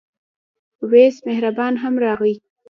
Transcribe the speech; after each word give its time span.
وېس 0.91 1.15
مهربان 1.27 1.73
هم 1.83 1.95
راغی. 2.03 2.33